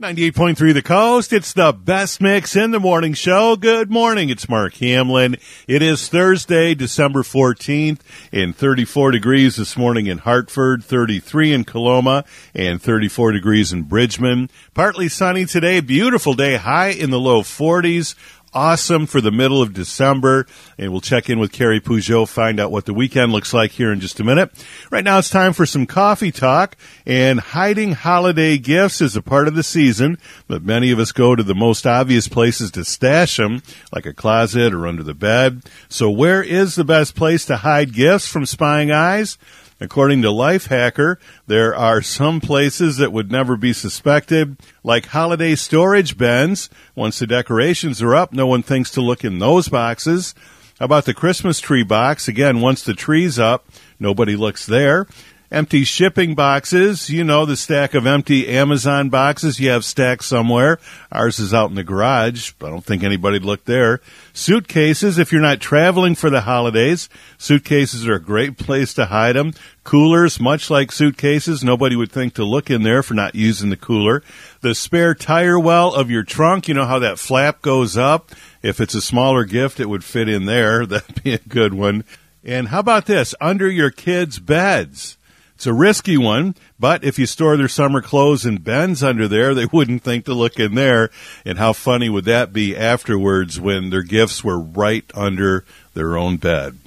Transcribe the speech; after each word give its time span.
98.3 0.00 0.74
The 0.74 0.80
Coast. 0.80 1.32
It's 1.32 1.52
the 1.52 1.72
best 1.72 2.20
mix 2.20 2.54
in 2.54 2.70
the 2.70 2.78
morning 2.78 3.14
show. 3.14 3.56
Good 3.56 3.90
morning. 3.90 4.28
It's 4.28 4.48
Mark 4.48 4.74
Hamlin. 4.74 5.34
It 5.66 5.82
is 5.82 6.06
Thursday, 6.08 6.76
December 6.76 7.24
14th 7.24 7.98
and 8.30 8.54
34 8.54 9.10
degrees 9.10 9.56
this 9.56 9.76
morning 9.76 10.06
in 10.06 10.18
Hartford, 10.18 10.84
33 10.84 11.52
in 11.52 11.64
Coloma 11.64 12.24
and 12.54 12.80
34 12.80 13.32
degrees 13.32 13.72
in 13.72 13.82
Bridgman. 13.82 14.50
Partly 14.72 15.08
sunny 15.08 15.46
today. 15.46 15.80
Beautiful 15.80 16.34
day. 16.34 16.54
High 16.58 16.90
in 16.90 17.10
the 17.10 17.18
low 17.18 17.42
40s 17.42 18.14
awesome 18.52 19.06
for 19.06 19.20
the 19.20 19.30
middle 19.30 19.62
of 19.62 19.74
December. 19.74 20.46
And 20.76 20.90
we'll 20.90 21.00
check 21.00 21.28
in 21.28 21.38
with 21.38 21.52
Carrie 21.52 21.80
Peugeot, 21.80 22.28
find 22.28 22.58
out 22.60 22.70
what 22.70 22.86
the 22.86 22.94
weekend 22.94 23.32
looks 23.32 23.52
like 23.52 23.72
here 23.72 23.92
in 23.92 24.00
just 24.00 24.20
a 24.20 24.24
minute. 24.24 24.50
Right 24.90 25.04
now 25.04 25.18
it's 25.18 25.30
time 25.30 25.52
for 25.52 25.66
some 25.66 25.86
coffee 25.86 26.32
talk 26.32 26.76
and 27.06 27.40
hiding 27.40 27.92
holiday 27.92 28.58
gifts 28.58 29.00
is 29.00 29.16
a 29.16 29.22
part 29.22 29.48
of 29.48 29.54
the 29.54 29.62
season, 29.62 30.18
but 30.46 30.62
many 30.62 30.90
of 30.90 30.98
us 30.98 31.12
go 31.12 31.34
to 31.34 31.42
the 31.42 31.54
most 31.54 31.86
obvious 31.86 32.28
places 32.28 32.70
to 32.72 32.84
stash 32.84 33.36
them, 33.36 33.62
like 33.92 34.06
a 34.06 34.14
closet 34.14 34.72
or 34.72 34.86
under 34.86 35.02
the 35.02 35.14
bed. 35.14 35.62
So 35.88 36.10
where 36.10 36.42
is 36.42 36.74
the 36.74 36.84
best 36.84 37.14
place 37.14 37.44
to 37.46 37.58
hide 37.58 37.92
gifts 37.92 38.28
from 38.28 38.46
spying 38.46 38.90
eyes? 38.90 39.38
According 39.80 40.22
to 40.22 40.28
Lifehacker, 40.28 41.16
there 41.46 41.74
are 41.74 42.02
some 42.02 42.40
places 42.40 42.96
that 42.96 43.12
would 43.12 43.30
never 43.30 43.56
be 43.56 43.72
suspected, 43.72 44.56
like 44.82 45.06
holiday 45.06 45.54
storage 45.54 46.18
bins. 46.18 46.68
Once 46.96 47.20
the 47.20 47.26
decorations 47.26 48.02
are 48.02 48.16
up, 48.16 48.32
no 48.32 48.46
one 48.46 48.62
thinks 48.62 48.90
to 48.92 49.00
look 49.00 49.24
in 49.24 49.38
those 49.38 49.68
boxes. 49.68 50.34
How 50.78 50.86
about 50.86 51.04
the 51.04 51.14
Christmas 51.14 51.60
tree 51.60 51.84
box? 51.84 52.26
Again, 52.28 52.60
once 52.60 52.82
the 52.82 52.94
tree's 52.94 53.38
up, 53.38 53.66
nobody 54.00 54.36
looks 54.36 54.66
there 54.66 55.06
empty 55.50 55.84
shipping 55.84 56.34
boxes. 56.34 57.10
You 57.10 57.24
know, 57.24 57.46
the 57.46 57.56
stack 57.56 57.94
of 57.94 58.06
empty 58.06 58.48
Amazon 58.48 59.08
boxes 59.08 59.58
you 59.58 59.70
have 59.70 59.84
stacked 59.84 60.24
somewhere. 60.24 60.78
Ours 61.10 61.38
is 61.38 61.54
out 61.54 61.70
in 61.70 61.76
the 61.76 61.84
garage. 61.84 62.52
I 62.60 62.68
don't 62.68 62.84
think 62.84 63.02
anybody'd 63.02 63.44
look 63.44 63.64
there. 63.64 64.00
Suitcases, 64.32 65.18
if 65.18 65.32
you're 65.32 65.40
not 65.40 65.60
traveling 65.60 66.14
for 66.14 66.30
the 66.30 66.42
holidays, 66.42 67.08
suitcases 67.38 68.06
are 68.06 68.14
a 68.14 68.20
great 68.20 68.58
place 68.58 68.94
to 68.94 69.06
hide 69.06 69.36
them. 69.36 69.52
Coolers, 69.84 70.38
much 70.38 70.68
like 70.68 70.92
suitcases, 70.92 71.64
nobody 71.64 71.96
would 71.96 72.12
think 72.12 72.34
to 72.34 72.44
look 72.44 72.70
in 72.70 72.82
there 72.82 73.02
for 73.02 73.14
not 73.14 73.34
using 73.34 73.70
the 73.70 73.76
cooler. 73.76 74.22
The 74.60 74.74
spare 74.74 75.14
tire 75.14 75.58
well 75.58 75.94
of 75.94 76.10
your 76.10 76.24
trunk, 76.24 76.68
you 76.68 76.74
know 76.74 76.84
how 76.84 76.98
that 76.98 77.18
flap 77.18 77.62
goes 77.62 77.96
up? 77.96 78.32
If 78.62 78.80
it's 78.80 78.94
a 78.94 79.00
smaller 79.00 79.44
gift, 79.44 79.80
it 79.80 79.88
would 79.88 80.04
fit 80.04 80.28
in 80.28 80.44
there. 80.44 80.84
That'd 80.86 81.22
be 81.22 81.32
a 81.32 81.38
good 81.38 81.72
one. 81.72 82.04
And 82.44 82.68
how 82.68 82.80
about 82.80 83.06
this? 83.06 83.34
Under 83.40 83.68
your 83.68 83.90
kids' 83.90 84.38
beds. 84.38 85.17
It's 85.58 85.66
a 85.66 85.74
risky 85.74 86.16
one, 86.16 86.54
but 86.78 87.02
if 87.02 87.18
you 87.18 87.26
store 87.26 87.56
their 87.56 87.66
summer 87.66 88.00
clothes 88.00 88.46
in 88.46 88.58
bins 88.58 89.02
under 89.02 89.26
there, 89.26 89.54
they 89.54 89.66
wouldn't 89.72 90.04
think 90.04 90.24
to 90.26 90.32
look 90.32 90.60
in 90.60 90.76
there. 90.76 91.10
And 91.44 91.58
how 91.58 91.72
funny 91.72 92.08
would 92.08 92.26
that 92.26 92.52
be 92.52 92.76
afterwards 92.76 93.58
when 93.58 93.90
their 93.90 94.04
gifts 94.04 94.44
were 94.44 94.60
right 94.60 95.04
under 95.16 95.64
their 95.94 96.16
own 96.16 96.36
bed? 96.36 96.78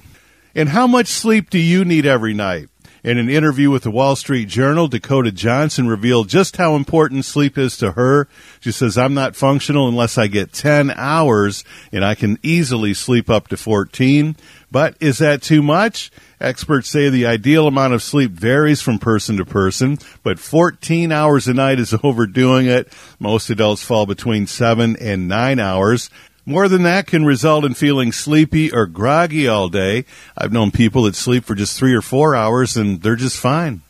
And 0.54 0.70
how 0.70 0.86
much 0.86 1.08
sleep 1.08 1.50
do 1.50 1.58
you 1.58 1.84
need 1.84 2.06
every 2.06 2.32
night? 2.32 2.70
In 3.04 3.18
an 3.18 3.28
interview 3.28 3.68
with 3.68 3.82
the 3.82 3.90
Wall 3.90 4.14
Street 4.14 4.46
Journal, 4.46 4.86
Dakota 4.86 5.32
Johnson 5.32 5.88
revealed 5.88 6.28
just 6.28 6.56
how 6.56 6.76
important 6.76 7.24
sleep 7.24 7.58
is 7.58 7.76
to 7.78 7.92
her. 7.92 8.28
She 8.60 8.70
says, 8.70 8.96
I'm 8.96 9.12
not 9.12 9.34
functional 9.34 9.88
unless 9.88 10.16
I 10.16 10.28
get 10.28 10.52
10 10.52 10.92
hours 10.92 11.64
and 11.90 12.04
I 12.04 12.14
can 12.14 12.38
easily 12.44 12.94
sleep 12.94 13.28
up 13.28 13.48
to 13.48 13.56
14. 13.56 14.36
But 14.70 14.96
is 15.00 15.18
that 15.18 15.42
too 15.42 15.64
much? 15.64 16.12
Experts 16.40 16.88
say 16.88 17.08
the 17.08 17.26
ideal 17.26 17.66
amount 17.66 17.92
of 17.92 18.04
sleep 18.04 18.30
varies 18.30 18.80
from 18.80 19.00
person 19.00 19.36
to 19.38 19.44
person, 19.44 19.98
but 20.22 20.38
14 20.38 21.10
hours 21.10 21.48
a 21.48 21.54
night 21.54 21.80
is 21.80 21.94
overdoing 22.04 22.66
it. 22.66 22.92
Most 23.18 23.50
adults 23.50 23.82
fall 23.82 24.06
between 24.06 24.46
7 24.46 24.94
and 24.94 25.26
9 25.26 25.58
hours. 25.58 26.08
More 26.44 26.68
than 26.68 26.82
that 26.82 27.06
can 27.06 27.24
result 27.24 27.64
in 27.64 27.74
feeling 27.74 28.10
sleepy 28.10 28.72
or 28.72 28.86
groggy 28.86 29.46
all 29.46 29.68
day. 29.68 30.04
I've 30.36 30.52
known 30.52 30.72
people 30.72 31.04
that 31.04 31.14
sleep 31.14 31.44
for 31.44 31.54
just 31.54 31.78
3 31.78 31.94
or 31.94 32.02
4 32.02 32.34
hours 32.34 32.76
and 32.76 33.00
they're 33.00 33.14
just 33.14 33.38
fine. 33.38 33.82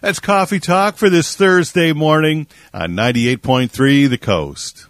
That's 0.00 0.18
Coffee 0.18 0.58
Talk 0.58 0.96
for 0.96 1.08
this 1.08 1.36
Thursday 1.36 1.92
morning 1.92 2.48
on 2.74 2.90
98.3 2.96 4.10
The 4.10 4.18
Coast. 4.18 4.86